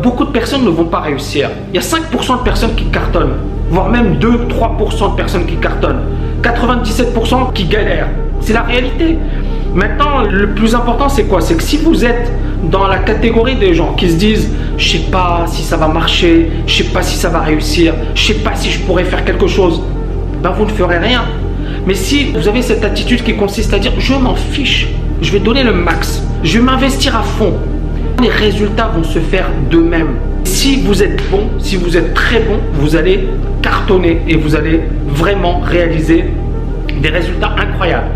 Beaucoup 0.00 0.24
de 0.24 0.30
personnes 0.30 0.64
ne 0.64 0.70
vont 0.70 0.84
pas 0.84 1.00
réussir. 1.00 1.50
Il 1.70 1.74
y 1.74 1.78
a 1.78 1.82
5% 1.82 2.38
de 2.38 2.42
personnes 2.44 2.76
qui 2.76 2.84
cartonnent, 2.84 3.34
voire 3.70 3.88
même 3.88 4.20
2-3% 4.20 5.10
de 5.10 5.16
personnes 5.16 5.46
qui 5.46 5.56
cartonnent. 5.56 6.02
97% 6.42 7.52
qui 7.52 7.64
galèrent. 7.64 8.06
C'est 8.40 8.52
la 8.52 8.62
réalité. 8.62 9.18
Maintenant, 9.74 10.22
le 10.30 10.50
plus 10.50 10.76
important, 10.76 11.08
c'est 11.08 11.24
quoi? 11.24 11.40
C'est 11.40 11.56
que 11.56 11.62
si 11.64 11.76
vous 11.76 12.04
êtes 12.04 12.30
dans 12.70 12.86
la 12.86 12.98
catégorie 12.98 13.56
des 13.56 13.74
gens 13.74 13.94
qui 13.94 14.08
se 14.08 14.14
disent 14.14 14.52
je 14.76 14.92
sais 14.92 15.10
pas 15.10 15.46
si 15.48 15.64
ça 15.64 15.76
va 15.76 15.88
marcher, 15.88 16.52
je 16.68 16.72
sais 16.72 16.90
pas 16.90 17.02
si 17.02 17.16
ça 17.16 17.28
va 17.28 17.40
réussir, 17.40 17.92
je 18.14 18.26
sais 18.28 18.34
pas 18.34 18.54
si 18.54 18.70
je 18.70 18.78
pourrais 18.82 19.02
faire 19.02 19.24
quelque 19.24 19.48
chose, 19.48 19.82
ben 20.40 20.50
vous 20.50 20.66
ne 20.66 20.70
ferez 20.70 20.98
rien. 20.98 21.24
Mais 21.84 21.94
si 21.94 22.30
vous 22.30 22.46
avez 22.46 22.62
cette 22.62 22.84
attitude 22.84 23.24
qui 23.24 23.34
consiste 23.34 23.74
à 23.74 23.80
dire 23.80 23.90
je 23.98 24.14
m'en 24.14 24.36
fiche, 24.36 24.86
je 25.20 25.32
vais 25.32 25.40
donner 25.40 25.64
le 25.64 25.72
max, 25.72 26.22
je 26.44 26.58
vais 26.58 26.64
m'investir 26.64 27.16
à 27.16 27.22
fond, 27.22 27.54
les 28.20 28.28
résultats 28.28 28.88
vont 28.88 29.04
se 29.04 29.18
faire 29.18 29.46
d'eux-mêmes. 29.70 30.16
Si 30.44 30.82
vous 30.82 31.02
êtes 31.02 31.22
bon, 31.30 31.48
si 31.58 31.76
vous 31.76 31.96
êtes 31.96 32.12
très 32.14 32.40
bon, 32.40 32.58
vous 32.74 32.96
allez 32.96 33.28
cartonner 33.62 34.22
et 34.28 34.36
vous 34.36 34.54
allez 34.54 34.80
vraiment 35.06 35.60
réaliser 35.60 36.24
des 37.00 37.08
résultats 37.08 37.54
incroyables. 37.58 38.08